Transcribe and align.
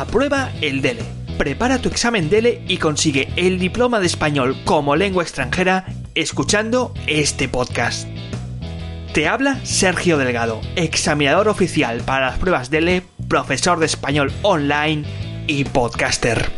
Aprueba 0.00 0.50
el 0.62 0.80
DELE. 0.80 1.02
Prepara 1.36 1.78
tu 1.78 1.90
examen 1.90 2.30
DELE 2.30 2.62
y 2.66 2.78
consigue 2.78 3.28
el 3.36 3.58
diploma 3.58 4.00
de 4.00 4.06
español 4.06 4.56
como 4.64 4.96
lengua 4.96 5.22
extranjera 5.22 5.84
escuchando 6.14 6.94
este 7.06 7.50
podcast. 7.50 8.08
Te 9.12 9.28
habla 9.28 9.60
Sergio 9.62 10.16
Delgado, 10.16 10.62
examinador 10.74 11.48
oficial 11.48 12.00
para 12.00 12.30
las 12.30 12.38
pruebas 12.38 12.70
DELE, 12.70 13.02
profesor 13.28 13.78
de 13.78 13.84
español 13.84 14.32
online 14.40 15.04
y 15.46 15.64
podcaster. 15.64 16.50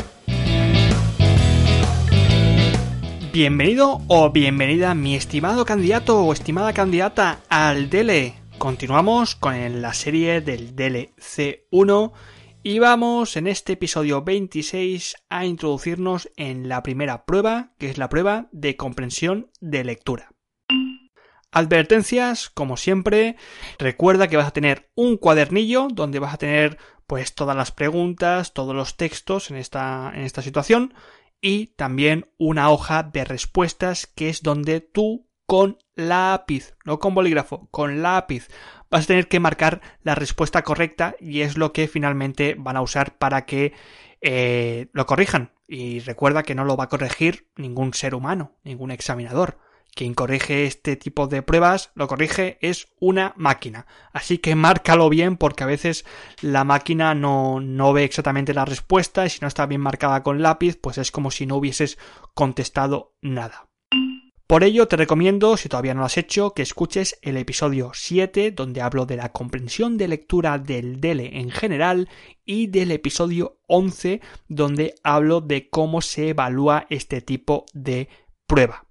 Bienvenido 3.32 4.02
o 4.06 4.30
bienvenida 4.30 4.94
mi 4.94 5.16
estimado 5.16 5.64
candidato 5.64 6.20
o 6.20 6.32
estimada 6.32 6.72
candidata 6.72 7.40
al 7.48 7.90
DELE. 7.90 8.34
Continuamos 8.58 9.34
con 9.34 9.82
la 9.82 9.94
serie 9.94 10.40
del 10.42 10.76
DELE 10.76 11.10
C1 11.18 12.12
y 12.64 12.78
vamos 12.78 13.36
en 13.36 13.48
este 13.48 13.72
episodio 13.72 14.22
26 14.22 15.16
a 15.28 15.44
introducirnos 15.44 16.30
en 16.36 16.68
la 16.68 16.82
primera 16.82 17.24
prueba, 17.24 17.72
que 17.78 17.90
es 17.90 17.98
la 17.98 18.08
prueba 18.08 18.48
de 18.52 18.76
comprensión 18.76 19.50
de 19.60 19.82
lectura. 19.82 20.30
Advertencias, 21.50 22.50
como 22.50 22.76
siempre, 22.76 23.36
recuerda 23.78 24.28
que 24.28 24.36
vas 24.36 24.46
a 24.46 24.52
tener 24.52 24.90
un 24.94 25.16
cuadernillo 25.16 25.88
donde 25.92 26.20
vas 26.20 26.34
a 26.34 26.38
tener 26.38 26.78
pues 27.06 27.34
todas 27.34 27.56
las 27.56 27.72
preguntas, 27.72 28.54
todos 28.54 28.74
los 28.74 28.96
textos 28.96 29.50
en 29.50 29.56
esta, 29.56 30.12
en 30.14 30.22
esta 30.22 30.40
situación 30.40 30.94
y 31.40 31.66
también 31.74 32.30
una 32.38 32.70
hoja 32.70 33.02
de 33.02 33.24
respuestas 33.24 34.06
que 34.06 34.28
es 34.28 34.42
donde 34.42 34.80
tú 34.80 35.28
con 35.52 35.76
lápiz, 35.96 36.78
no 36.86 36.98
con 36.98 37.14
bolígrafo, 37.14 37.68
con 37.70 38.00
lápiz 38.00 38.48
vas 38.90 39.04
a 39.04 39.08
tener 39.08 39.28
que 39.28 39.38
marcar 39.38 39.82
la 40.02 40.14
respuesta 40.14 40.62
correcta 40.62 41.14
y 41.20 41.42
es 41.42 41.58
lo 41.58 41.74
que 41.74 41.88
finalmente 41.88 42.56
van 42.58 42.78
a 42.78 42.80
usar 42.80 43.18
para 43.18 43.44
que 43.44 43.74
eh, 44.22 44.86
lo 44.94 45.04
corrijan. 45.04 45.52
Y 45.68 46.00
recuerda 46.00 46.42
que 46.42 46.54
no 46.54 46.64
lo 46.64 46.78
va 46.78 46.84
a 46.84 46.88
corregir 46.88 47.50
ningún 47.54 47.92
ser 47.92 48.14
humano, 48.14 48.56
ningún 48.64 48.92
examinador. 48.92 49.58
Quien 49.94 50.14
corrige 50.14 50.64
este 50.64 50.96
tipo 50.96 51.26
de 51.26 51.42
pruebas, 51.42 51.90
lo 51.94 52.08
corrige, 52.08 52.56
es 52.62 52.88
una 52.98 53.34
máquina. 53.36 53.86
Así 54.14 54.38
que 54.38 54.54
márcalo 54.54 55.10
bien 55.10 55.36
porque 55.36 55.64
a 55.64 55.66
veces 55.66 56.06
la 56.40 56.64
máquina 56.64 57.14
no, 57.14 57.60
no 57.60 57.92
ve 57.92 58.04
exactamente 58.04 58.54
la 58.54 58.64
respuesta 58.64 59.26
y 59.26 59.28
si 59.28 59.40
no 59.42 59.48
está 59.48 59.66
bien 59.66 59.82
marcada 59.82 60.22
con 60.22 60.40
lápiz, 60.40 60.78
pues 60.80 60.96
es 60.96 61.10
como 61.10 61.30
si 61.30 61.44
no 61.44 61.56
hubieses 61.56 61.98
contestado 62.32 63.12
nada. 63.20 63.68
Por 64.52 64.64
ello 64.64 64.86
te 64.86 64.98
recomiendo, 64.98 65.56
si 65.56 65.70
todavía 65.70 65.94
no 65.94 66.00
lo 66.00 66.04
has 66.04 66.18
hecho, 66.18 66.52
que 66.52 66.60
escuches 66.60 67.18
el 67.22 67.38
episodio 67.38 67.92
7, 67.94 68.50
donde 68.50 68.82
hablo 68.82 69.06
de 69.06 69.16
la 69.16 69.32
comprensión 69.32 69.96
de 69.96 70.08
lectura 70.08 70.58
del 70.58 71.00
DELE 71.00 71.38
en 71.40 71.50
general, 71.50 72.10
y 72.44 72.66
del 72.66 72.90
episodio 72.90 73.60
11, 73.66 74.20
donde 74.48 74.94
hablo 75.04 75.40
de 75.40 75.70
cómo 75.70 76.02
se 76.02 76.28
evalúa 76.28 76.86
este 76.90 77.22
tipo 77.22 77.64
de 77.72 78.10
prueba. 78.46 78.84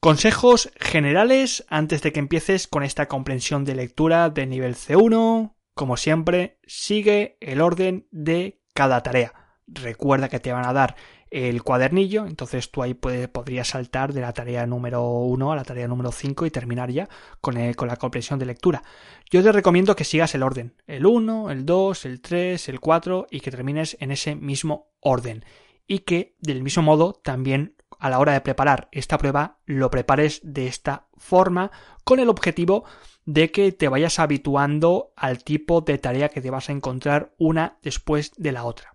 Consejos 0.00 0.72
generales 0.80 1.66
antes 1.68 2.00
de 2.00 2.14
que 2.14 2.20
empieces 2.20 2.66
con 2.66 2.84
esta 2.84 3.08
comprensión 3.08 3.66
de 3.66 3.74
lectura 3.74 4.30
de 4.30 4.46
nivel 4.46 4.76
C1. 4.76 5.54
Como 5.74 5.98
siempre, 5.98 6.58
sigue 6.66 7.36
el 7.42 7.60
orden 7.60 8.08
de 8.10 8.62
cada 8.72 9.02
tarea. 9.02 9.34
Recuerda 9.66 10.30
que 10.30 10.40
te 10.40 10.52
van 10.52 10.66
a 10.66 10.72
dar 10.72 10.96
el 11.32 11.62
cuadernillo, 11.62 12.26
entonces 12.26 12.70
tú 12.70 12.82
ahí 12.82 12.92
podrías 12.92 13.68
saltar 13.68 14.12
de 14.12 14.20
la 14.20 14.34
tarea 14.34 14.66
número 14.66 15.02
1 15.02 15.50
a 15.50 15.56
la 15.56 15.64
tarea 15.64 15.88
número 15.88 16.12
5 16.12 16.44
y 16.44 16.50
terminar 16.50 16.90
ya 16.90 17.08
con, 17.40 17.72
con 17.72 17.88
la 17.88 17.96
comprensión 17.96 18.38
de 18.38 18.44
lectura. 18.44 18.82
Yo 19.30 19.42
te 19.42 19.50
recomiendo 19.50 19.96
que 19.96 20.04
sigas 20.04 20.34
el 20.34 20.42
orden, 20.42 20.74
el 20.86 21.06
1, 21.06 21.50
el 21.50 21.64
2, 21.64 22.04
el 22.04 22.20
3, 22.20 22.68
el 22.68 22.80
4 22.80 23.26
y 23.30 23.40
que 23.40 23.50
termines 23.50 23.96
en 24.00 24.10
ese 24.10 24.34
mismo 24.34 24.92
orden. 25.00 25.44
Y 25.86 26.00
que 26.00 26.36
del 26.38 26.62
mismo 26.62 26.82
modo 26.82 27.14
también 27.14 27.76
a 27.98 28.10
la 28.10 28.18
hora 28.18 28.32
de 28.32 28.40
preparar 28.40 28.88
esta 28.92 29.16
prueba 29.16 29.58
lo 29.64 29.90
prepares 29.90 30.40
de 30.42 30.66
esta 30.66 31.06
forma 31.16 31.70
con 32.04 32.18
el 32.20 32.28
objetivo 32.28 32.84
de 33.24 33.50
que 33.50 33.72
te 33.72 33.88
vayas 33.88 34.18
habituando 34.18 35.12
al 35.16 35.42
tipo 35.44 35.80
de 35.80 35.96
tarea 35.96 36.28
que 36.28 36.42
te 36.42 36.50
vas 36.50 36.68
a 36.68 36.72
encontrar 36.72 37.32
una 37.38 37.78
después 37.82 38.32
de 38.36 38.52
la 38.52 38.64
otra. 38.64 38.91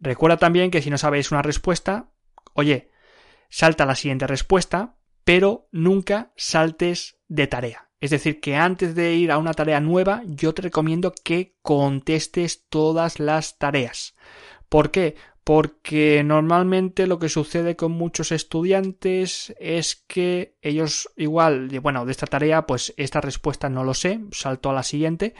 Recuerda 0.00 0.36
también 0.36 0.70
que 0.70 0.82
si 0.82 0.90
no 0.90 0.98
sabes 0.98 1.30
una 1.30 1.42
respuesta, 1.42 2.10
oye, 2.54 2.90
salta 3.48 3.86
la 3.86 3.94
siguiente 3.94 4.26
respuesta, 4.26 4.96
pero 5.24 5.68
nunca 5.72 6.32
saltes 6.36 7.18
de 7.28 7.46
tarea. 7.46 7.88
Es 8.00 8.10
decir, 8.10 8.40
que 8.40 8.56
antes 8.56 8.94
de 8.94 9.14
ir 9.14 9.32
a 9.32 9.38
una 9.38 9.54
tarea 9.54 9.80
nueva, 9.80 10.22
yo 10.26 10.52
te 10.52 10.60
recomiendo 10.60 11.14
que 11.24 11.56
contestes 11.62 12.66
todas 12.68 13.18
las 13.18 13.56
tareas. 13.56 14.14
¿Por 14.68 14.90
qué? 14.90 15.14
Porque 15.42 16.22
normalmente 16.22 17.06
lo 17.06 17.18
que 17.18 17.30
sucede 17.30 17.76
con 17.76 17.92
muchos 17.92 18.32
estudiantes 18.32 19.54
es 19.58 19.96
que 20.06 20.56
ellos 20.60 21.08
igual, 21.16 21.68
bueno, 21.80 22.04
de 22.04 22.12
esta 22.12 22.26
tarea, 22.26 22.66
pues 22.66 22.92
esta 22.98 23.22
respuesta 23.22 23.70
no 23.70 23.84
lo 23.84 23.94
sé, 23.94 24.20
salto 24.32 24.68
a 24.68 24.74
la 24.74 24.82
siguiente, 24.82 25.34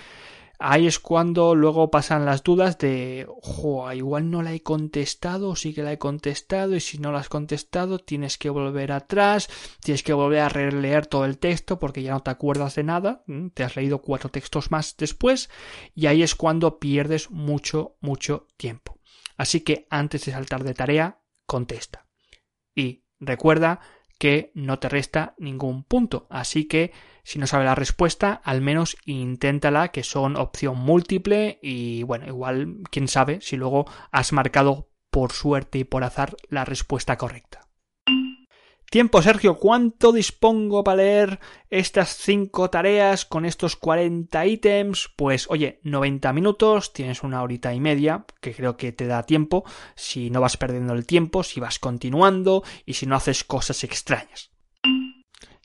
ahí 0.58 0.86
es 0.86 0.98
cuando 0.98 1.54
luego 1.54 1.90
pasan 1.90 2.24
las 2.24 2.42
dudas 2.42 2.78
de, 2.78 3.26
jo, 3.42 3.92
igual 3.92 4.30
no 4.30 4.42
la 4.42 4.52
he 4.52 4.62
contestado, 4.62 5.50
o 5.50 5.56
sí 5.56 5.74
que 5.74 5.82
la 5.82 5.92
he 5.92 5.98
contestado, 5.98 6.74
y 6.76 6.80
si 6.80 6.98
no 6.98 7.12
la 7.12 7.20
has 7.20 7.28
contestado, 7.28 7.98
tienes 7.98 8.38
que 8.38 8.50
volver 8.50 8.92
atrás, 8.92 9.48
tienes 9.80 10.02
que 10.02 10.12
volver 10.12 10.40
a 10.40 10.48
releer 10.48 11.06
todo 11.06 11.24
el 11.24 11.38
texto 11.38 11.78
porque 11.78 12.02
ya 12.02 12.12
no 12.12 12.20
te 12.20 12.30
acuerdas 12.30 12.74
de 12.74 12.84
nada, 12.84 13.24
te 13.54 13.64
has 13.64 13.76
leído 13.76 14.02
cuatro 14.02 14.30
textos 14.30 14.70
más 14.70 14.96
después, 14.96 15.50
y 15.94 16.06
ahí 16.06 16.22
es 16.22 16.34
cuando 16.34 16.78
pierdes 16.78 17.30
mucho, 17.30 17.96
mucho 18.00 18.46
tiempo. 18.56 19.00
Así 19.36 19.60
que 19.60 19.86
antes 19.90 20.24
de 20.24 20.32
saltar 20.32 20.64
de 20.64 20.74
tarea, 20.74 21.20
contesta. 21.46 22.06
Y 22.74 23.04
recuerda 23.18 23.80
que 24.18 24.52
no 24.54 24.78
te 24.78 24.88
resta 24.88 25.34
ningún 25.38 25.84
punto, 25.84 26.26
así 26.30 26.66
que 26.66 26.92
si 27.22 27.38
no 27.38 27.46
sabes 27.46 27.64
la 27.64 27.74
respuesta, 27.74 28.40
al 28.44 28.60
menos 28.60 28.96
inténtala, 29.06 29.88
que 29.88 30.02
son 30.02 30.36
opción 30.36 30.78
múltiple 30.78 31.58
y 31.62 32.02
bueno, 32.02 32.26
igual, 32.26 32.78
quién 32.90 33.08
sabe 33.08 33.40
si 33.40 33.56
luego 33.56 33.86
has 34.12 34.32
marcado 34.32 34.90
por 35.10 35.32
suerte 35.32 35.78
y 35.78 35.84
por 35.84 36.04
azar 36.04 36.36
la 36.48 36.64
respuesta 36.64 37.16
correcta. 37.16 37.63
Tiempo, 38.94 39.20
Sergio, 39.22 39.56
¿cuánto 39.56 40.12
dispongo 40.12 40.84
para 40.84 40.98
leer 40.98 41.40
estas 41.68 42.16
cinco 42.16 42.70
tareas 42.70 43.24
con 43.24 43.44
estos 43.44 43.74
40 43.74 44.46
ítems? 44.46 45.10
Pues 45.16 45.46
oye, 45.50 45.80
90 45.82 46.32
minutos, 46.32 46.92
tienes 46.92 47.24
una 47.24 47.42
horita 47.42 47.74
y 47.74 47.80
media, 47.80 48.24
que 48.40 48.54
creo 48.54 48.76
que 48.76 48.92
te 48.92 49.08
da 49.08 49.24
tiempo, 49.24 49.64
si 49.96 50.30
no 50.30 50.40
vas 50.40 50.56
perdiendo 50.56 50.92
el 50.92 51.06
tiempo, 51.06 51.42
si 51.42 51.58
vas 51.58 51.80
continuando 51.80 52.62
y 52.86 52.94
si 52.94 53.06
no 53.06 53.16
haces 53.16 53.42
cosas 53.42 53.82
extrañas. 53.82 54.53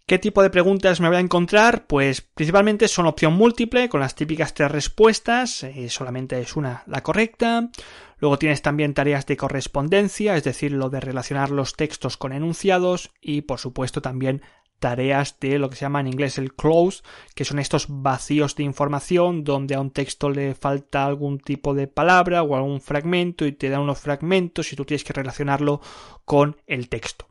¿Qué 0.09 0.18
tipo 0.18 0.42
de 0.42 0.50
preguntas 0.50 1.00
me 1.00 1.08
voy 1.08 1.18
a 1.18 1.20
encontrar? 1.20 1.86
Pues 1.86 2.22
principalmente 2.22 2.88
son 2.88 3.06
opción 3.06 3.34
múltiple, 3.34 3.90
con 3.90 4.00
las 4.00 4.16
típicas 4.16 4.56
tres 4.56 4.72
respuestas, 4.72 5.62
eh, 5.62 5.88
solamente 5.90 6.40
es 6.42 6.56
una 6.56 6.81
la 6.88 7.03
correcta. 7.03 7.70
Luego 8.18 8.40
tienes 8.40 8.64
también 8.64 8.96
tareas 8.96 9.28
de 9.28 9.38
correspondencia, 9.38 10.36
es 10.36 10.44
decir, 10.44 10.72
lo 10.72 10.90
de 10.90 11.00
relacionar 11.00 11.52
los 11.52 11.75
textos 11.75 12.18
con 12.18 12.34
enunciados 12.34 13.12
y 13.22 13.42
por 13.42 13.59
supuesto 13.59 14.02
también 14.02 14.42
tareas 14.80 15.40
de 15.40 15.59
lo 15.59 15.69
que 15.69 15.75
se 15.75 15.81
llama 15.81 16.00
en 16.00 16.08
inglés 16.08 16.40
el 16.40 16.56
close, 16.56 17.03
que 17.36 17.46
son 17.46 17.59
estos 17.59 17.86
vacíos 17.88 18.56
de 18.56 18.64
información 18.64 19.44
donde 19.44 19.75
a 19.75 19.80
un 19.80 19.92
texto 19.92 20.31
le 20.31 20.56
falta 20.56 21.06
algún 21.06 21.38
tipo 21.38 21.75
de 21.75 21.86
palabra 21.86 22.42
o 22.42 22.56
algún 22.56 22.81
fragmento 22.81 23.46
y 23.46 23.52
te 23.52 23.69
da 23.69 23.80
unos 23.80 24.00
fragmentos 24.00 24.74
y 24.74 24.75
tú 24.75 24.86
tienes 24.86 25.03
que 25.03 25.14
relacionarlo 25.14 25.81
con 26.25 26.58
el 26.66 26.90
texto. 26.90 27.29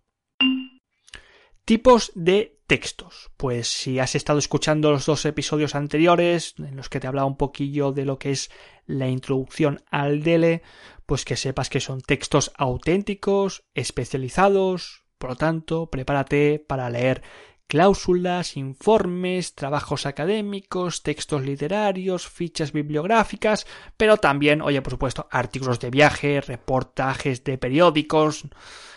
Tipos 1.69 2.13
de 2.15 2.63
textos. 2.67 3.31
Pues 3.37 3.69
si 3.69 3.99
has 3.99 4.15
estado 4.15 4.39
escuchando 4.39 4.91
los 4.91 5.05
dos 5.05 5.27
episodios 5.27 5.75
anteriores, 5.75 6.55
en 6.57 6.77
los 6.77 6.89
que 6.89 6.99
te 6.99 7.07
hablaba 7.07 7.29
un 7.29 7.37
poquillo 7.37 7.93
de 7.93 8.07
lo 8.07 8.19
que 8.19 8.31
es 8.31 8.51
la 8.87 9.09
introducción 9.09 9.85
al 9.91 10.23
DELE, 10.23 10.63
pues 11.05 11.27
que 11.27 11.37
sepas 11.37 11.69
que 11.69 11.81
son 11.81 12.01
textos 12.01 12.53
auténticos, 12.57 13.65
especializados, 13.75 15.05
por 15.19 15.29
lo 15.29 15.37
tanto, 15.37 15.91
prepárate 15.91 16.59
para 16.59 16.89
leer 16.89 17.21
cláusulas, 17.67 18.57
informes, 18.57 19.55
trabajos 19.55 20.07
académicos, 20.07 21.03
textos 21.03 21.43
literarios, 21.43 22.27
fichas 22.27 22.73
bibliográficas, 22.73 23.67
pero 23.99 24.17
también, 24.17 24.63
oye, 24.63 24.81
por 24.81 24.95
supuesto, 24.95 25.29
artículos 25.31 25.81
de 25.81 25.91
viaje, 25.91 26.41
reportajes 26.41 27.45
de 27.45 27.59
periódicos, 27.59 28.49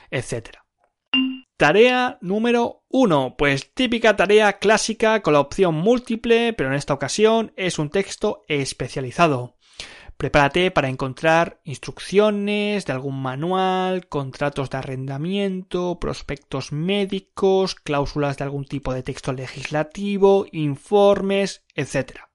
etc. 0.09 0.60
Tarea 1.61 2.17
número 2.21 2.81
1. 2.89 3.35
Pues 3.37 3.71
típica 3.75 4.15
tarea 4.15 4.53
clásica 4.53 5.21
con 5.21 5.33
la 5.33 5.41
opción 5.41 5.75
múltiple, 5.75 6.53
pero 6.53 6.71
en 6.71 6.75
esta 6.75 6.95
ocasión 6.95 7.53
es 7.55 7.77
un 7.77 7.91
texto 7.91 8.45
especializado. 8.47 9.57
Prepárate 10.17 10.71
para 10.71 10.89
encontrar 10.89 11.61
instrucciones 11.63 12.87
de 12.87 12.93
algún 12.93 13.21
manual, 13.21 14.07
contratos 14.07 14.71
de 14.71 14.79
arrendamiento, 14.79 15.99
prospectos 15.99 16.71
médicos, 16.71 17.75
cláusulas 17.75 18.39
de 18.39 18.45
algún 18.45 18.65
tipo 18.65 18.91
de 18.91 19.03
texto 19.03 19.31
legislativo, 19.31 20.47
informes, 20.51 21.63
etc. 21.75 22.30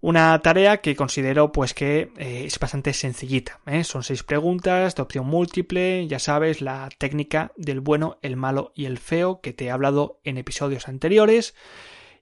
Una 0.00 0.38
tarea 0.40 0.78
que 0.78 0.94
considero 0.94 1.52
pues 1.52 1.72
que 1.74 2.12
eh, 2.16 2.44
es 2.46 2.58
bastante 2.58 2.92
sencillita. 2.92 3.60
¿eh? 3.66 3.82
Son 3.82 4.02
seis 4.02 4.22
preguntas 4.22 4.94
de 4.94 5.02
opción 5.02 5.26
múltiple, 5.26 6.06
ya 6.06 6.18
sabes, 6.18 6.60
la 6.60 6.88
técnica 6.98 7.52
del 7.56 7.80
bueno, 7.80 8.18
el 8.22 8.36
malo 8.36 8.72
y 8.74 8.84
el 8.84 8.98
feo 8.98 9.40
que 9.40 9.52
te 9.52 9.66
he 9.66 9.70
hablado 9.70 10.20
en 10.24 10.38
episodios 10.38 10.88
anteriores. 10.88 11.54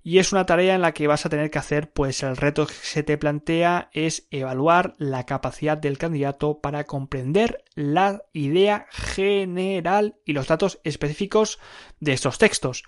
Y 0.07 0.19
es 0.19 0.33
una 0.33 0.45
tarea 0.45 0.75
en 0.75 0.83
la 0.83 0.93
que 0.93 1.07
vas 1.07 1.25
a 1.25 1.31
tener 1.31 1.51
que 1.51 1.59
hacer, 1.59 1.91
pues 1.91 2.23
el 2.23 2.37
reto 2.37 2.67
que 2.67 2.75
se 2.75 3.03
te 3.03 3.17
plantea 3.17 3.89
es 3.95 4.29
evaluar 4.31 4.93
la 4.99 5.25
capacidad 5.25 5.79
del 5.79 5.97
candidato 5.97 6.61
para 6.61 6.85
comprender 6.85 7.65
la 7.75 8.23
idea 8.35 8.87
general 8.91 10.17
y 10.27 10.35
los 10.35 10.47
datos 10.47 10.79
específicos 10.85 11.59
de 12.01 12.13
estos 12.13 12.37
textos. 12.37 12.85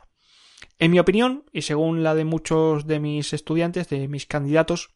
En 0.78 0.90
mi 0.90 0.98
opinión, 0.98 1.44
y 1.52 1.62
según 1.62 2.02
la 2.02 2.14
de 2.14 2.24
muchos 2.24 2.86
de 2.86 3.00
mis 3.00 3.32
estudiantes, 3.32 3.88
de 3.88 4.08
mis 4.08 4.26
candidatos, 4.26 4.90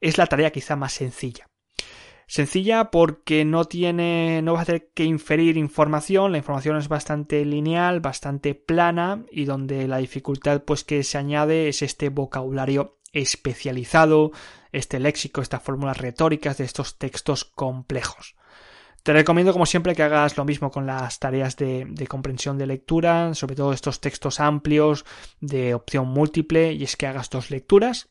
es 0.00 0.18
la 0.18 0.26
tarea 0.26 0.50
quizá 0.50 0.76
más 0.76 0.92
sencilla. 0.92 1.46
Sencilla 2.26 2.92
porque 2.92 3.44
no 3.44 3.64
tiene, 3.64 4.40
no 4.42 4.52
va 4.52 4.60
a 4.60 4.62
hacer 4.62 4.90
que 4.94 5.04
inferir 5.04 5.56
información, 5.56 6.30
la 6.30 6.38
información 6.38 6.76
es 6.76 6.86
bastante 6.86 7.44
lineal, 7.44 7.98
bastante 8.00 8.54
plana 8.54 9.24
y 9.32 9.46
donde 9.46 9.88
la 9.88 9.98
dificultad 9.98 10.62
pues 10.62 10.84
que 10.84 11.02
se 11.02 11.18
añade 11.18 11.68
es 11.68 11.82
este 11.82 12.08
vocabulario 12.08 12.98
especializado, 13.12 14.30
este 14.70 15.00
léxico, 15.00 15.42
estas 15.42 15.62
fórmulas 15.62 15.98
retóricas 15.98 16.58
de 16.58 16.64
estos 16.64 16.98
textos 16.98 17.44
complejos. 17.44 18.36
Te 19.02 19.14
recomiendo, 19.14 19.52
como 19.52 19.66
siempre, 19.66 19.94
que 19.94 20.02
hagas 20.02 20.36
lo 20.36 20.44
mismo 20.44 20.70
con 20.70 20.86
las 20.86 21.18
tareas 21.18 21.56
de, 21.56 22.06
comprensión 22.08 22.58
de 22.58 22.66
lectura, 22.66 23.34
sobre 23.34 23.56
todo 23.56 23.72
estos 23.72 24.00
textos 24.00 24.40
amplios 24.40 25.06
de 25.40 25.74
opción 25.74 26.08
múltiple, 26.08 26.72
y 26.72 26.84
es 26.84 26.96
que 26.96 27.06
hagas 27.06 27.30
dos 27.30 27.50
lecturas. 27.50 28.10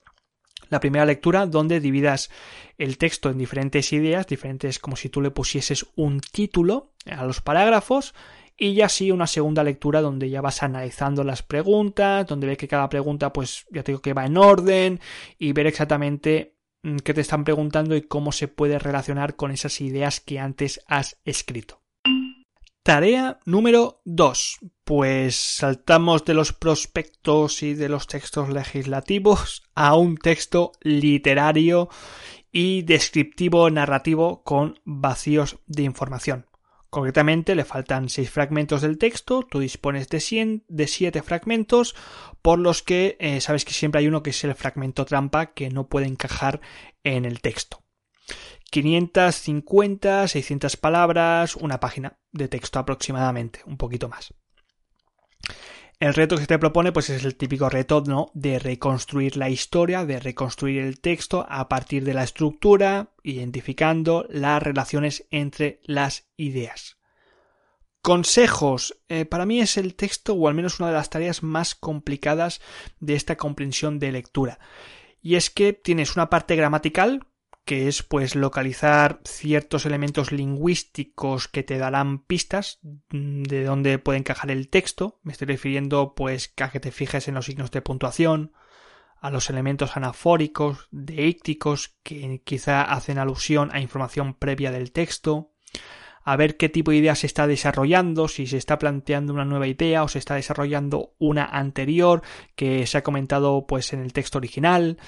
La 0.70 0.80
primera 0.80 1.06
lectura 1.06 1.46
donde 1.46 1.80
dividas 1.80 2.30
el 2.78 2.98
texto 2.98 3.30
en 3.30 3.38
diferentes 3.38 3.94
ideas, 3.94 4.28
diferentes 4.28 4.80
como 4.80 4.96
si 4.96 5.10
tú 5.10 5.22
le 5.22 5.32
pusieses 5.32 5.86
un 5.96 6.22
título 6.22 6.92
a 7.10 7.24
los 7.24 7.42
parágrafos, 7.42 8.16
y 8.58 8.74
ya 8.74 8.90
sí 8.90 9.12
una 9.12 9.28
segunda 9.28 9.64
lectura 9.64 10.02
donde 10.02 10.30
ya 10.30 10.42
vas 10.42 10.64
analizando 10.64 11.24
las 11.24 11.44
preguntas, 11.44 12.28
donde 12.28 12.48
ves 12.48 12.58
que 12.58 12.68
cada 12.68 12.90
pregunta 12.90 13.32
pues 13.32 13.66
ya 13.72 13.84
te 13.84 13.94
digo 13.94 14.02
que 14.02 14.14
va 14.14 14.26
en 14.26 14.36
orden 14.36 15.00
y 15.38 15.54
ver 15.54 15.68
exactamente 15.68 16.59
que 17.04 17.14
te 17.14 17.22
están 17.22 17.44
preguntando 17.44 17.96
y 17.96 18.02
cómo 18.02 18.32
se 18.32 18.48
puede 18.48 18.80
relacionar 18.80 19.36
con 19.36 19.52
esas 19.52 19.82
ideas 19.82 20.20
que 20.20 20.40
antes 20.40 20.82
has 20.88 21.18
escrito. 21.26 21.82
Tarea 22.84 23.40
número 23.46 24.02
2. 24.06 24.58
Pues 24.84 25.36
saltamos 25.36 26.26
de 26.26 26.34
los 26.34 26.54
prospectos 26.54 27.62
y 27.62 27.74
de 27.76 27.90
los 27.90 28.08
textos 28.08 28.50
legislativos 28.50 29.64
a 29.76 29.96
un 29.96 30.18
texto 30.18 30.72
literario 30.82 31.90
y 32.52 32.82
descriptivo 32.82 33.70
narrativo 33.70 34.44
con 34.44 34.80
vacíos 34.86 35.60
de 35.68 35.84
información. 35.84 36.49
Concretamente 36.90 37.54
le 37.54 37.66
faltan 37.66 38.10
seis 38.10 38.32
fragmentos 38.32 38.82
del 38.82 38.98
texto, 38.98 39.44
tú 39.44 39.60
dispones 39.60 40.10
de, 40.10 40.64
de 40.68 40.88
siete 40.88 41.22
fragmentos, 41.22 41.96
por 42.42 42.58
los 42.58 42.82
que 42.82 43.16
eh, 43.20 43.42
sabes 43.42 43.64
que 43.64 43.74
siempre 43.74 44.00
hay 44.00 44.08
uno 44.08 44.24
que 44.24 44.32
es 44.32 44.44
el 44.44 44.56
fragmento 44.56 45.06
trampa 45.06 45.54
que 45.54 45.70
no 45.70 45.88
puede 45.88 46.08
encajar 46.08 46.62
en 47.04 47.26
el 47.26 47.42
texto. 47.42 47.84
550, 48.72 50.28
600 50.28 50.78
palabras, 50.78 51.56
una 51.56 51.80
página 51.80 52.20
de 52.32 52.48
texto 52.48 52.80
aproximadamente, 52.80 53.62
un 53.66 53.78
poquito 53.78 54.10
más. 54.10 54.34
El 56.00 56.14
reto 56.14 56.36
que 56.36 56.44
se 56.44 56.48
te 56.48 56.60
propone 56.60 56.94
pues 56.94 57.10
es 57.10 57.26
el 57.26 57.36
típico 57.36 57.68
reto 57.68 58.02
¿no? 58.08 58.32
de 58.34 58.58
reconstruir 58.58 59.36
la 59.36 59.50
historia, 59.50 60.06
de 60.06 60.22
reconstruir 60.22 60.82
el 60.82 61.02
texto 61.02 61.46
a 61.50 61.68
partir 61.68 62.06
de 62.06 62.14
la 62.14 62.24
estructura, 62.24 63.12
identificando 63.22 64.26
las 64.30 64.64
relaciones 64.64 65.28
entre 65.30 65.82
las 65.84 66.30
ideas. 66.38 66.98
Consejos. 68.02 68.98
Eh, 69.10 69.26
para 69.26 69.46
mí 69.46 69.60
es 69.60 69.76
el 69.76 69.96
texto, 69.96 70.36
o 70.36 70.48
al 70.48 70.54
menos 70.54 70.80
una 70.80 70.88
de 70.88 70.96
las 70.96 71.10
tareas 71.10 71.44
más 71.44 71.76
complicadas 71.76 72.62
de 73.02 73.16
esta 73.16 73.36
comprensión 73.36 74.00
de 74.00 74.14
lectura. 74.14 74.60
Y 75.22 75.36
es 75.36 75.50
que 75.50 75.74
tienes 75.74 76.16
una 76.16 76.30
parte 76.30 76.56
gramatical, 76.56 77.28
que 77.70 77.88
es 77.88 78.02
pues 78.02 78.36
localizar 78.36 79.22
ciertos 79.26 79.86
elementos 79.86 80.32
lingüísticos 80.32 81.48
que 81.48 81.62
te 81.62 81.78
darán 81.78 82.18
pistas 82.18 82.80
mm, 83.12 83.44
de 83.44 83.64
dónde 83.64 84.00
puede 84.00 84.18
encajar 84.18 84.50
el 84.50 84.70
texto. 84.70 85.20
Me 85.22 85.34
estoy 85.34 85.50
refiriendo 85.50 86.16
pues 86.16 86.52
a 86.60 86.72
que 86.72 86.80
te 86.80 86.90
fijes 86.90 87.28
en 87.28 87.36
los 87.36 87.46
signos 87.46 87.70
de 87.70 87.84
puntuación, 87.84 88.54
a 89.22 89.30
los 89.30 89.52
elementos 89.52 89.98
anafóricos, 89.98 90.88
deícticos 90.90 91.96
que 92.02 92.42
quizá 92.44 92.82
hacen 92.82 93.20
alusión 93.20 93.70
a 93.72 93.82
información 93.82 94.34
previa 94.34 94.72
del 94.72 94.92
texto, 94.92 95.49
a 96.30 96.36
ver 96.36 96.58
qué 96.58 96.70
tipo 96.70 96.92
de 96.92 96.98
idea 96.98 97.16
se 97.16 97.26
está 97.26 97.48
desarrollando, 97.48 98.28
si 98.28 98.46
se 98.46 98.58
está 98.58 98.78
planteando 98.78 99.34
una 99.34 99.46
nueva 99.46 99.66
idea 99.66 100.04
o 100.04 100.08
se 100.08 100.20
está 100.20 100.36
desarrollando 100.36 101.16
una 101.18 101.44
anterior 101.44 102.22
que 102.56 102.86
se 102.86 103.00
ha 103.00 103.04
comentado 103.04 103.66
pues 103.66 103.94
en 103.94 104.02
el 104.02 104.14
texto 104.14 104.38
original 104.38 105.00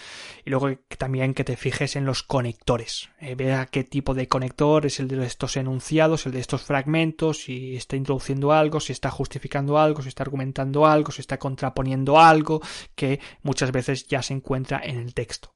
y 0.46 0.50
luego 0.50 0.72
también 0.98 1.36
que 1.36 1.44
te 1.44 1.58
fijes 1.58 1.96
en 1.96 2.06
los 2.06 2.24
conectores, 2.24 3.10
eh, 3.20 3.36
vea 3.36 3.68
qué 3.68 3.84
tipo 3.84 4.16
de 4.16 4.28
conector 4.28 4.88
es 4.88 5.00
el 5.00 5.08
de 5.08 5.24
estos 5.24 5.58
enunciados, 5.58 6.26
el 6.26 6.32
de 6.32 6.40
estos 6.40 6.64
fragmentos, 6.64 7.44
si 7.44 7.76
está 7.76 7.96
introduciendo 7.96 8.52
algo, 8.52 8.80
si 8.80 8.92
está 8.92 9.12
justificando 9.12 9.78
algo, 9.78 10.02
si 10.02 10.10
está 10.10 10.24
argumentando 10.24 10.88
algo, 10.88 11.12
si 11.12 11.22
está 11.22 11.38
contraponiendo 11.38 12.20
algo 12.20 12.62
que 12.96 13.20
muchas 13.44 13.72
veces 13.72 14.08
ya 14.08 14.24
se 14.24 14.34
encuentra 14.34 14.82
en 14.84 14.98
el 14.98 15.14
texto. 15.14 15.54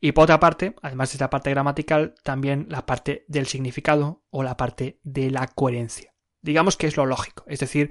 Y 0.00 0.12
por 0.12 0.24
otra 0.24 0.40
parte, 0.40 0.74
además 0.82 1.10
de 1.10 1.14
esta 1.14 1.30
parte 1.30 1.50
gramatical, 1.50 2.14
también 2.22 2.66
la 2.68 2.86
parte 2.86 3.24
del 3.28 3.46
significado 3.46 4.22
o 4.30 4.42
la 4.42 4.56
parte 4.56 5.00
de 5.02 5.30
la 5.30 5.46
coherencia. 5.46 6.14
Digamos 6.42 6.76
que 6.76 6.86
es 6.86 6.96
lo 6.96 7.04
lógico, 7.04 7.44
es 7.48 7.60
decir, 7.60 7.90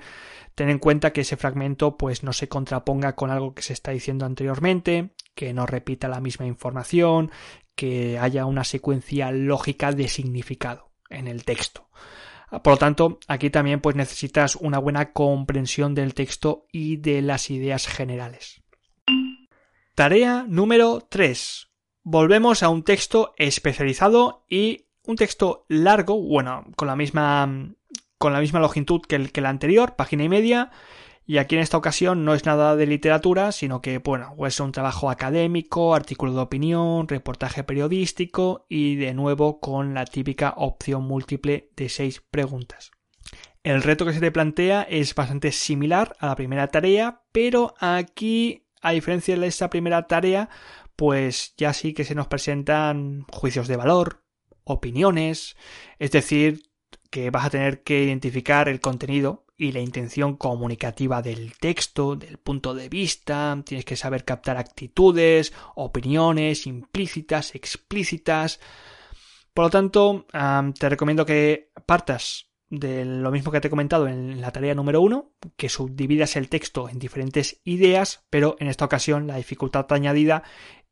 ten 0.56 0.70
en 0.70 0.80
cuenta 0.80 1.14
que 1.14 1.22
ese 1.22 1.38
fragmento 1.38 1.98
pues 1.98 2.24
no 2.24 2.34
se 2.34 2.50
contraponga 2.50 3.16
con 3.16 3.30
algo 3.30 3.54
que 3.54 3.62
se 3.62 3.74
está 3.74 3.92
diciendo 3.92 4.26
anteriormente, 4.26 5.14
que 5.36 5.54
no 5.54 5.68
repita 5.68 6.08
la 6.08 6.20
misma 6.20 6.48
información, 6.48 7.31
que 7.76 8.18
haya 8.18 8.46
una 8.46 8.64
secuencia 8.64 9.31
lógica 9.31 9.92
de 9.92 10.08
significado 10.08 10.92
en 11.10 11.28
el 11.28 11.46
texto. 11.46 11.90
Por 12.50 12.74
lo 12.74 12.78
tanto, 12.78 13.20
aquí 13.28 13.52
también 13.52 13.80
pues 13.80 13.96
necesitas 13.96 14.56
una 14.56 14.80
buena 14.80 15.14
comprensión 15.14 15.94
del 15.94 16.16
texto 16.16 16.66
y 16.72 16.98
de 16.98 17.22
las 17.22 17.52
ideas 17.52 17.88
generales. 17.88 18.64
Tarea 19.94 20.46
número 20.48 21.08
3 21.10 21.69
volvemos 22.09 22.63
a 22.63 22.69
un 22.69 22.83
texto 22.83 23.33
especializado 23.38 24.44
y 24.49 24.87
un 25.06 25.16
texto 25.16 25.66
largo, 25.68 26.19
bueno, 26.19 26.66
con 26.75 26.87
la 26.87 26.95
misma 26.95 27.75
con 28.18 28.33
la 28.33 28.42
misma 28.42 28.59
longitud 28.59 29.01
que 29.07 29.16
el, 29.16 29.31
que 29.31 29.39
el 29.39 29.45
anterior, 29.45 29.95
página 29.95 30.23
y 30.23 30.30
media, 30.30 30.71
y 31.25 31.37
aquí 31.37 31.56
en 31.56 31.61
esta 31.61 31.78
ocasión 31.78 32.25
no 32.25 32.33
es 32.33 32.45
nada 32.45 32.75
de 32.75 32.85
literatura, 32.85 33.54
sino 33.54 33.81
que, 33.81 33.99
bueno, 33.99 34.35
es 34.45 34.59
un 34.59 34.73
trabajo 34.73 35.09
académico, 35.09 35.95
artículo 35.95 36.33
de 36.33 36.42
opinión, 36.42 37.07
reportaje 37.07 37.63
periodístico 37.63 38.66
y 38.68 38.95
de 38.95 39.13
nuevo 39.13 39.61
con 39.61 39.94
la 39.94 40.06
típica 40.06 40.56
opción 40.57 41.04
múltiple 41.04 41.69
de 41.78 41.87
seis 41.87 42.21
preguntas. 42.30 42.92
El 43.63 43.83
reto 43.83 44.06
que 44.06 44.13
se 44.13 44.19
te 44.19 44.31
plantea 44.31 44.81
es 44.81 45.16
bastante 45.16 45.51
similar 45.51 46.16
a 46.19 46.28
la 46.28 46.35
primera 46.35 46.68
tarea, 46.68 47.21
pero 47.31 47.75
aquí, 47.80 48.66
a 48.81 48.92
diferencia 48.92 49.37
de 49.37 49.47
esta 49.47 49.69
primera 49.69 50.07
tarea, 50.07 50.49
pues 50.99 51.53
ya 51.56 51.71
sí 51.71 51.94
que 51.94 52.03
se 52.03 52.13
nos 52.13 52.27
presentan 52.27 53.23
juicios 53.31 53.69
de 53.69 53.77
valor, 53.77 54.25
opiniones, 54.65 55.56
es 55.97 56.11
decir, 56.11 56.63
que 57.09 57.31
vas 57.31 57.45
a 57.45 57.49
tener 57.51 57.83
que 57.83 58.03
identificar 58.03 58.68
el 58.68 58.81
contenido 58.81 59.45
y 59.56 59.71
la 59.71 59.79
intención 59.79 60.35
comunicativa 60.35 61.21
del 61.21 61.53
texto, 61.57 62.18
del 62.18 62.37
punto 62.37 62.73
de 62.73 62.89
vista, 62.89 63.57
tienes 63.65 63.85
que 63.85 63.95
saber 63.95 64.25
captar 64.25 64.57
actitudes, 64.57 65.53
opiniones 65.75 66.68
implícitas, 66.68 67.56
explícitas. 67.56 68.59
Por 69.53 69.63
lo 69.63 69.69
tanto, 69.69 70.25
te 70.77 70.89
recomiendo 70.89 71.25
que 71.25 71.71
partas 71.85 72.49
de 72.69 73.03
lo 73.03 73.31
mismo 73.31 73.51
que 73.51 73.61
te 73.61 73.68
he 73.68 73.71
comentado 73.71 74.07
en 74.07 74.41
la 74.41 74.51
tarea 74.51 74.75
número 74.75 75.01
uno, 75.01 75.31
que 75.57 75.69
subdividas 75.69 76.35
el 76.35 76.49
texto 76.49 76.87
en 76.87 76.99
diferentes 76.99 77.61
ideas, 77.63 78.25
pero 78.29 78.57
en 78.59 78.68
esta 78.68 78.85
ocasión 78.85 79.25
la 79.25 79.37
dificultad 79.37 79.91
añadida 79.91 80.44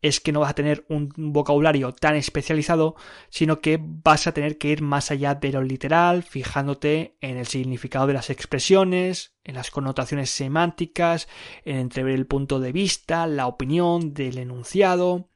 es 0.01 0.19
que 0.19 0.31
no 0.31 0.41
vas 0.41 0.51
a 0.51 0.55
tener 0.55 0.85
un 0.89 1.11
vocabulario 1.15 1.91
tan 1.91 2.15
especializado, 2.15 2.95
sino 3.29 3.61
que 3.61 3.79
vas 3.81 4.27
a 4.27 4.31
tener 4.31 4.57
que 4.57 4.69
ir 4.69 4.81
más 4.81 5.11
allá 5.11 5.35
de 5.35 5.51
lo 5.51 5.63
literal, 5.63 6.23
fijándote 6.23 7.17
en 7.21 7.37
el 7.37 7.47
significado 7.47 8.07
de 8.07 8.13
las 8.13 8.29
expresiones, 8.29 9.35
en 9.43 9.55
las 9.55 9.71
connotaciones 9.71 10.29
semánticas, 10.29 11.27
en 11.65 11.77
entrever 11.77 12.13
el 12.13 12.27
punto 12.27 12.59
de 12.59 12.71
vista, 12.71 13.27
la 13.27 13.47
opinión 13.47 14.13
del 14.13 14.37
enunciado. 14.37 15.29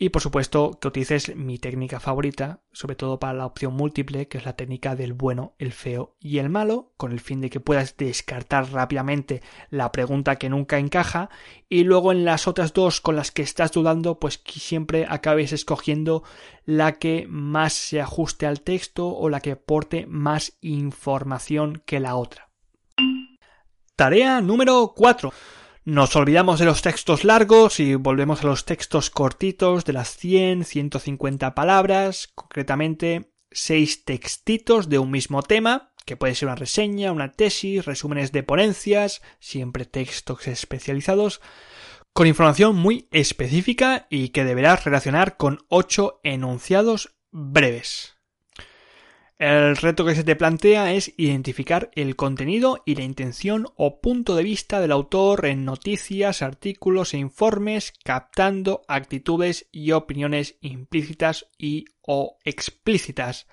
Y 0.00 0.10
por 0.10 0.22
supuesto 0.22 0.78
que 0.80 0.86
utilices 0.86 1.34
mi 1.34 1.58
técnica 1.58 1.98
favorita, 1.98 2.60
sobre 2.72 2.94
todo 2.94 3.18
para 3.18 3.32
la 3.32 3.46
opción 3.46 3.74
múltiple, 3.74 4.28
que 4.28 4.38
es 4.38 4.44
la 4.44 4.52
técnica 4.52 4.94
del 4.94 5.12
bueno, 5.12 5.54
el 5.58 5.72
feo 5.72 6.14
y 6.20 6.38
el 6.38 6.48
malo, 6.48 6.92
con 6.96 7.10
el 7.10 7.18
fin 7.18 7.40
de 7.40 7.50
que 7.50 7.58
puedas 7.58 7.96
descartar 7.96 8.70
rápidamente 8.70 9.42
la 9.70 9.90
pregunta 9.90 10.36
que 10.36 10.48
nunca 10.48 10.78
encaja 10.78 11.30
y 11.68 11.82
luego 11.82 12.12
en 12.12 12.24
las 12.24 12.46
otras 12.46 12.72
dos 12.72 13.00
con 13.00 13.16
las 13.16 13.32
que 13.32 13.42
estás 13.42 13.72
dudando, 13.72 14.20
pues 14.20 14.38
que 14.38 14.60
siempre 14.60 15.04
acabes 15.08 15.52
escogiendo 15.52 16.22
la 16.64 16.92
que 16.92 17.26
más 17.28 17.72
se 17.72 18.00
ajuste 18.00 18.46
al 18.46 18.60
texto 18.60 19.08
o 19.08 19.28
la 19.28 19.40
que 19.40 19.52
aporte 19.52 20.06
más 20.06 20.56
información 20.60 21.82
que 21.84 21.98
la 21.98 22.14
otra. 22.14 22.50
Tarea 23.96 24.40
número 24.40 24.92
4. 24.94 25.32
Nos 25.90 26.14
olvidamos 26.16 26.58
de 26.58 26.66
los 26.66 26.82
textos 26.82 27.24
largos 27.24 27.80
y 27.80 27.94
volvemos 27.94 28.44
a 28.44 28.46
los 28.46 28.66
textos 28.66 29.08
cortitos 29.08 29.86
de 29.86 29.94
las 29.94 30.18
100, 30.18 30.66
150 30.66 31.54
palabras, 31.54 32.28
concretamente 32.34 33.32
6 33.52 34.04
textitos 34.04 34.90
de 34.90 34.98
un 34.98 35.10
mismo 35.10 35.42
tema, 35.42 35.94
que 36.04 36.18
puede 36.18 36.34
ser 36.34 36.48
una 36.48 36.56
reseña, 36.56 37.10
una 37.10 37.32
tesis, 37.32 37.86
resúmenes 37.86 38.32
de 38.32 38.42
ponencias, 38.42 39.22
siempre 39.40 39.86
textos 39.86 40.46
especializados, 40.46 41.40
con 42.12 42.26
información 42.26 42.76
muy 42.76 43.08
específica 43.10 44.08
y 44.10 44.28
que 44.28 44.44
deberás 44.44 44.84
relacionar 44.84 45.38
con 45.38 45.64
8 45.68 46.20
enunciados 46.22 47.16
breves. 47.30 48.17
El 49.38 49.76
reto 49.76 50.04
que 50.04 50.16
se 50.16 50.24
te 50.24 50.34
plantea 50.34 50.92
es 50.92 51.14
identificar 51.16 51.92
el 51.94 52.16
contenido 52.16 52.82
y 52.84 52.96
la 52.96 53.04
intención 53.04 53.68
o 53.76 54.00
punto 54.00 54.34
de 54.34 54.42
vista 54.42 54.80
del 54.80 54.90
autor 54.90 55.46
en 55.46 55.64
noticias, 55.64 56.42
artículos 56.42 57.14
e 57.14 57.18
informes, 57.18 57.92
captando 58.02 58.82
actitudes 58.88 59.68
y 59.70 59.92
opiniones 59.92 60.56
implícitas 60.60 61.46
y 61.56 61.84
o 62.02 62.36
explícitas. 62.44 63.46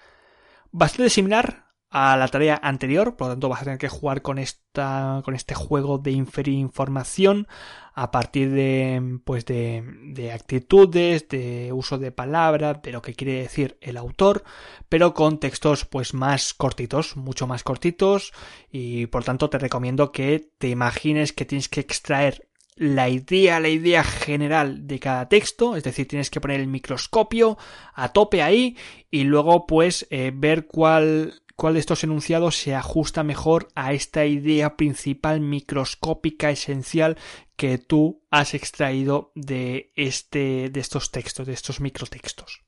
Bastante 0.71 1.11
similar 1.11 1.64
a 1.97 2.17
la 2.17 2.27
tarea 2.27 2.59
anterior, 2.61 3.15
por 3.15 3.27
lo 3.27 3.33
tanto 3.35 3.47
vas 3.47 3.61
a 3.61 3.63
tener 3.63 3.79
que 3.79 3.87
jugar 3.87 4.21
con 4.21 4.37
esta 4.37 5.21
con 5.23 5.33
este 5.33 5.55
juego 5.55 5.97
de 5.97 6.11
inferir 6.11 6.55
información 6.55 7.47
a 7.93 8.11
partir 8.11 8.51
de 8.51 9.19
pues 9.23 9.45
de, 9.45 9.81
de 10.07 10.33
actitudes, 10.33 11.29
de 11.29 11.71
uso 11.71 11.97
de 11.97 12.11
palabras, 12.11 12.81
de 12.81 12.91
lo 12.91 13.01
que 13.01 13.13
quiere 13.13 13.35
decir 13.35 13.77
el 13.79 13.95
autor, 13.95 14.43
pero 14.89 15.13
con 15.13 15.39
textos 15.39 15.85
pues 15.85 16.13
más 16.13 16.53
cortitos, 16.53 17.15
mucho 17.15 17.47
más 17.47 17.63
cortitos 17.63 18.33
y 18.69 19.05
por 19.05 19.23
tanto 19.23 19.49
te 19.49 19.57
recomiendo 19.57 20.11
que 20.11 20.49
te 20.57 20.67
imagines 20.67 21.31
que 21.31 21.45
tienes 21.45 21.69
que 21.69 21.79
extraer 21.79 22.49
la 22.75 23.07
idea, 23.07 23.61
la 23.61 23.69
idea 23.69 24.03
general 24.03 24.85
de 24.85 24.99
cada 24.99 25.29
texto, 25.29 25.77
es 25.77 25.83
decir, 25.85 26.09
tienes 26.09 26.29
que 26.29 26.41
poner 26.41 26.59
el 26.59 26.67
microscopio 26.67 27.57
a 27.93 28.09
tope 28.09 28.41
ahí 28.41 28.75
y 29.09 29.23
luego 29.23 29.65
pues 29.65 30.05
eh, 30.09 30.33
ver 30.35 30.67
cuál 30.67 31.41
cuál 31.55 31.75
de 31.75 31.79
estos 31.79 32.03
enunciados 32.03 32.57
se 32.57 32.75
ajusta 32.75 33.23
mejor 33.23 33.69
a 33.75 33.93
esta 33.93 34.25
idea 34.25 34.75
principal 34.75 35.39
microscópica 35.39 36.51
esencial 36.51 37.17
que 37.55 37.77
tú 37.77 38.23
has 38.29 38.53
extraído 38.53 39.31
de 39.35 39.91
este 39.95 40.69
de 40.69 40.79
estos 40.79 41.11
textos, 41.11 41.47
de 41.47 41.53
estos 41.53 41.79
microtextos. 41.79 42.64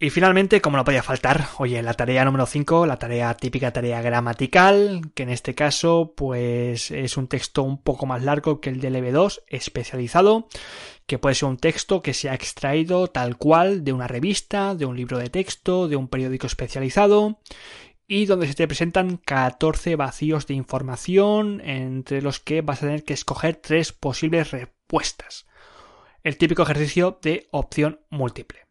Y 0.00 0.10
finalmente, 0.10 0.60
como 0.60 0.76
no 0.76 0.84
podía 0.84 1.02
faltar, 1.02 1.48
oye, 1.58 1.82
la 1.82 1.92
tarea 1.92 2.24
número 2.24 2.46
5, 2.46 2.86
la 2.86 3.00
tarea 3.00 3.34
típica 3.34 3.72
tarea 3.72 4.00
gramatical, 4.00 5.10
que 5.12 5.24
en 5.24 5.30
este 5.30 5.56
caso, 5.56 6.14
pues 6.16 6.92
es 6.92 7.16
un 7.16 7.26
texto 7.26 7.64
un 7.64 7.82
poco 7.82 8.06
más 8.06 8.22
largo 8.22 8.60
que 8.60 8.70
el 8.70 8.80
del 8.80 8.94
EB2, 8.94 9.42
especializado, 9.48 10.46
que 11.06 11.18
puede 11.18 11.34
ser 11.34 11.48
un 11.48 11.56
texto 11.56 12.00
que 12.00 12.14
se 12.14 12.30
ha 12.30 12.34
extraído 12.34 13.08
tal 13.08 13.38
cual 13.38 13.82
de 13.82 13.92
una 13.92 14.06
revista, 14.06 14.76
de 14.76 14.86
un 14.86 14.96
libro 14.96 15.18
de 15.18 15.30
texto, 15.30 15.88
de 15.88 15.96
un 15.96 16.06
periódico 16.06 16.46
especializado, 16.46 17.40
y 18.06 18.26
donde 18.26 18.46
se 18.46 18.54
te 18.54 18.68
presentan 18.68 19.16
14 19.16 19.96
vacíos 19.96 20.46
de 20.46 20.54
información, 20.54 21.60
entre 21.62 22.22
los 22.22 22.38
que 22.38 22.62
vas 22.62 22.84
a 22.84 22.86
tener 22.86 23.02
que 23.02 23.14
escoger 23.14 23.56
tres 23.56 23.92
posibles 23.92 24.52
respuestas. 24.52 25.48
El 26.22 26.36
típico 26.36 26.62
ejercicio 26.62 27.18
de 27.20 27.48
opción 27.50 28.00
múltiple. 28.10 28.67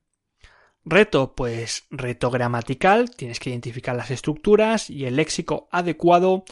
Reto, 0.89 1.35
pues 1.35 1.85
reto 1.91 2.31
gramatical, 2.31 3.11
tienes 3.11 3.41
que 3.41 3.49
identificar 3.49 3.93
las 3.93 4.09
estructuras 4.09 4.89
y 4.89 5.03
el 5.03 5.17
léxico 5.17 5.67
adecuado 5.69 6.45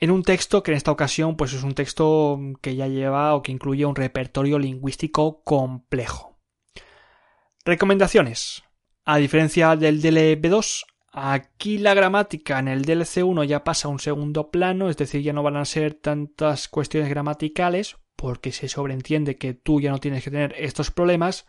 en 0.00 0.10
un 0.10 0.24
texto 0.24 0.64
que 0.64 0.72
en 0.72 0.76
esta 0.76 0.90
ocasión 0.90 1.36
pues 1.36 1.52
es 1.52 1.62
un 1.62 1.74
texto 1.74 2.40
que 2.60 2.74
ya 2.74 2.88
lleva 2.88 3.36
o 3.36 3.42
que 3.42 3.52
incluye 3.52 3.86
un 3.86 3.94
repertorio 3.94 4.58
lingüístico 4.58 5.44
complejo. 5.44 6.40
Recomendaciones. 7.64 8.64
A 9.04 9.18
diferencia 9.18 9.76
del 9.76 10.02
DLB2, 10.02 10.84
aquí 11.12 11.78
la 11.78 11.94
gramática 11.94 12.58
en 12.58 12.66
el 12.66 12.84
DLC1 12.84 13.44
ya 13.44 13.62
pasa 13.62 13.86
a 13.86 13.92
un 13.92 14.00
segundo 14.00 14.50
plano, 14.50 14.90
es 14.90 14.96
decir, 14.96 15.22
ya 15.22 15.32
no 15.32 15.44
van 15.44 15.56
a 15.56 15.64
ser 15.64 15.94
tantas 15.94 16.66
cuestiones 16.66 17.08
gramaticales 17.10 17.96
porque 18.16 18.50
se 18.50 18.68
sobreentiende 18.68 19.36
que 19.36 19.54
tú 19.54 19.80
ya 19.80 19.92
no 19.92 19.98
tienes 19.98 20.24
que 20.24 20.32
tener 20.32 20.52
estos 20.58 20.90
problemas, 20.90 21.46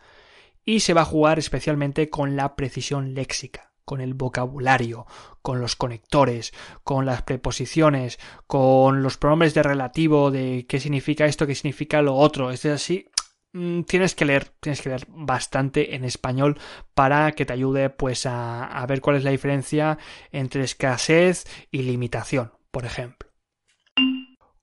y 0.64 0.80
se 0.80 0.94
va 0.94 1.02
a 1.02 1.06
jugar 1.06 1.38
especialmente 1.38 2.10
con 2.10 2.36
la 2.36 2.56
precisión 2.56 3.14
léxica, 3.14 3.72
con 3.84 4.00
el 4.00 4.14
vocabulario, 4.14 5.06
con 5.42 5.60
los 5.60 5.76
conectores, 5.76 6.52
con 6.84 7.06
las 7.06 7.22
preposiciones, 7.22 8.18
con 8.46 9.02
los 9.02 9.16
pronombres 9.16 9.54
de 9.54 9.62
relativo 9.62 10.30
de 10.30 10.66
qué 10.68 10.80
significa 10.80 11.26
esto, 11.26 11.46
qué 11.46 11.54
significa 11.54 12.02
lo 12.02 12.14
otro. 12.14 12.50
Es 12.50 12.64
así, 12.66 13.06
mm, 13.52 13.82
tienes 13.82 14.14
que 14.14 14.24
leer, 14.24 14.52
tienes 14.60 14.80
que 14.82 14.90
leer 14.90 15.06
bastante 15.08 15.94
en 15.94 16.04
español 16.04 16.58
para 16.94 17.32
que 17.32 17.46
te 17.46 17.52
ayude 17.52 17.90
pues 17.90 18.26
a, 18.26 18.64
a 18.64 18.86
ver 18.86 19.00
cuál 19.00 19.16
es 19.16 19.24
la 19.24 19.30
diferencia 19.30 19.98
entre 20.30 20.62
escasez 20.62 21.46
y 21.70 21.82
limitación, 21.82 22.52
por 22.70 22.84
ejemplo. 22.84 23.30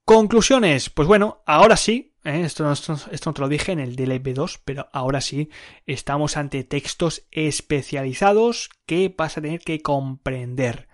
Conclusiones. 0.08 0.89
Pues 0.89 1.06
bueno, 1.06 1.44
ahora 1.46 1.75
sí, 1.75 2.13
¿eh? 2.27 2.41
esto, 2.41 2.63
no, 2.63 2.74
esto, 2.74 2.98
no 3.25 3.34
te 3.34 3.41
lo 3.41 3.50
dije 3.50 3.72
en 3.72 3.79
el 3.79 3.96
DLP2, 3.96 4.60
pero 4.63 4.89
ahora 4.91 5.22
sí 5.22 5.50
estamos 5.86 6.38
ante 6.38 6.63
textos 6.63 7.25
especializados 7.31 8.69
que 8.86 9.13
vas 9.15 9.38
a 9.38 9.41
tener 9.41 9.62
que 9.62 9.81
comprender. 9.81 10.88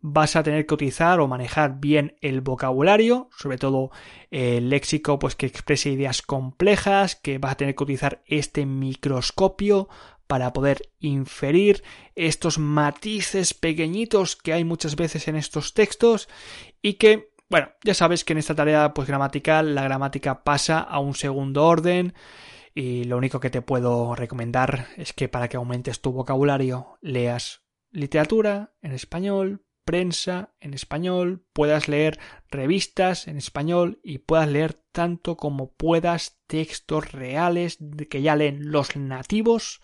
Vas 0.00 0.36
a 0.36 0.44
tener 0.44 0.64
que 0.66 0.74
utilizar 0.74 1.18
o 1.18 1.26
manejar 1.26 1.80
bien 1.80 2.16
el 2.20 2.40
vocabulario, 2.40 3.28
sobre 3.36 3.58
todo 3.58 3.90
el 4.30 4.70
léxico, 4.70 5.18
pues 5.18 5.34
que 5.34 5.46
exprese 5.46 5.90
ideas 5.90 6.22
complejas, 6.22 7.16
que 7.16 7.38
vas 7.38 7.52
a 7.52 7.56
tener 7.56 7.74
que 7.74 7.82
utilizar 7.82 8.22
este 8.26 8.64
microscopio 8.64 9.88
para 10.28 10.52
poder 10.52 10.90
inferir 11.00 11.82
estos 12.14 12.58
matices 12.58 13.54
pequeñitos 13.54 14.36
que 14.36 14.52
hay 14.52 14.62
muchas 14.62 14.94
veces 14.94 15.26
en 15.26 15.36
estos 15.36 15.74
textos 15.74 16.28
y 16.80 16.94
que 16.94 17.32
bueno, 17.48 17.70
ya 17.82 17.94
sabes 17.94 18.24
que 18.24 18.34
en 18.34 18.38
esta 18.38 18.54
tarea 18.54 18.92
pues 18.94 19.08
gramatical 19.08 19.74
la 19.74 19.82
gramática 19.82 20.44
pasa 20.44 20.80
a 20.80 20.98
un 20.98 21.14
segundo 21.14 21.66
orden 21.66 22.14
y 22.74 23.04
lo 23.04 23.16
único 23.16 23.40
que 23.40 23.50
te 23.50 23.62
puedo 23.62 24.14
recomendar 24.14 24.86
es 24.96 25.12
que 25.12 25.28
para 25.28 25.48
que 25.48 25.56
aumentes 25.56 26.00
tu 26.00 26.12
vocabulario 26.12 26.98
leas 27.00 27.62
literatura 27.90 28.74
en 28.82 28.92
español, 28.92 29.64
prensa 29.84 30.54
en 30.60 30.74
español, 30.74 31.46
puedas 31.54 31.88
leer 31.88 32.18
revistas 32.50 33.26
en 33.26 33.38
español 33.38 34.00
y 34.02 34.18
puedas 34.18 34.48
leer 34.48 34.74
tanto 34.92 35.36
como 35.36 35.72
puedas 35.72 36.38
textos 36.46 37.12
reales 37.12 37.78
que 38.10 38.20
ya 38.20 38.36
leen 38.36 38.70
los 38.70 38.96
nativos 38.96 39.80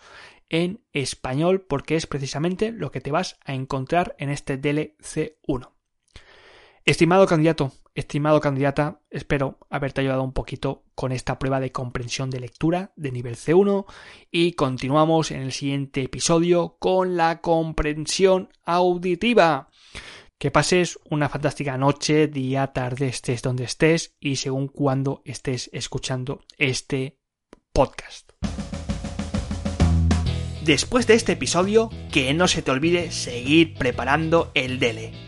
en 0.49 0.85
español 0.93 1.65
porque 1.67 1.95
es 1.95 2.05
precisamente 2.05 2.71
lo 2.71 2.91
que 2.91 3.01
te 3.01 3.11
vas 3.11 3.39
a 3.43 3.55
encontrar 3.55 4.15
en 4.19 4.29
este 4.29 4.61
DLC1. 4.61 5.74
Estimado 6.85 7.25
candidato, 7.25 7.71
estimado 7.95 8.39
candidata, 8.39 9.01
espero 9.09 9.57
haberte 9.71 10.01
ayudado 10.01 10.21
un 10.21 10.33
poquito 10.33 10.83
con 10.93 11.11
esta 11.11 11.39
prueba 11.39 11.59
de 11.59 11.71
comprensión 11.71 12.29
de 12.29 12.39
lectura 12.39 12.93
de 12.95 13.11
nivel 13.11 13.37
C1 13.37 13.87
y 14.29 14.51
continuamos 14.51 15.31
en 15.31 15.41
el 15.41 15.51
siguiente 15.51 16.03
episodio 16.03 16.77
con 16.77 17.17
la 17.17 17.41
comprensión 17.41 18.49
auditiva. 18.65 19.71
Que 20.37 20.51
pases 20.51 20.99
una 21.09 21.27
fantástica 21.27 21.75
noche, 21.75 22.27
día, 22.27 22.67
tarde, 22.67 23.07
estés 23.07 23.41
donde 23.41 23.63
estés 23.63 24.15
y 24.19 24.35
según 24.35 24.67
cuando 24.67 25.23
estés 25.25 25.71
escuchando 25.73 26.43
este 26.59 27.17
podcast. 27.73 28.33
Después 30.63 31.07
de 31.07 31.15
este 31.15 31.31
episodio, 31.31 31.89
que 32.11 32.31
no 32.35 32.47
se 32.47 32.61
te 32.61 32.69
olvide 32.69 33.09
seguir 33.09 33.73
preparando 33.73 34.51
el 34.53 34.77
DELE 34.77 35.24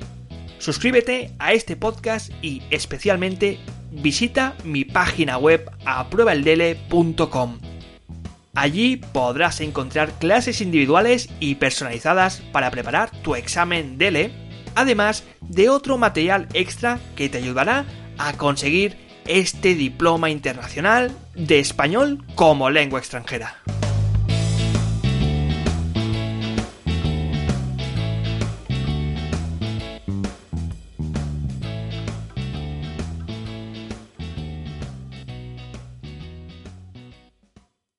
Suscríbete 0.59 1.31
a 1.39 1.53
este 1.53 1.75
podcast 1.75 2.31
y 2.41 2.63
especialmente 2.71 3.59
visita 3.91 4.55
mi 4.63 4.85
página 4.85 5.37
web 5.37 5.69
apruebaeldele.com. 5.85 7.59
Allí 8.55 8.97
podrás 8.97 9.61
encontrar 9.61 10.13
clases 10.13 10.61
individuales 10.61 11.29
y 11.39 11.55
personalizadas 11.55 12.41
para 12.51 12.71
preparar 12.71 13.11
tu 13.21 13.35
examen 13.35 13.99
DELE, 13.99 14.31
además 14.73 15.23
de 15.41 15.69
otro 15.69 15.99
material 15.99 16.47
extra 16.53 16.99
que 17.15 17.29
te 17.29 17.37
ayudará 17.37 17.85
a 18.17 18.33
conseguir 18.33 18.97
este 19.27 19.75
diploma 19.75 20.31
internacional 20.31 21.11
de 21.35 21.59
español 21.59 22.23
como 22.33 22.71
lengua 22.71 22.99
extranjera. 22.99 23.57